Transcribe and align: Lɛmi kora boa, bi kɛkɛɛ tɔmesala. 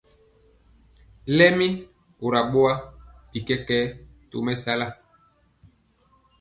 Lɛmi 1.37 1.67
kora 2.19 2.41
boa, 2.51 2.73
bi 3.31 3.39
kɛkɛɛ 3.47 3.83
tɔmesala. 4.29 4.87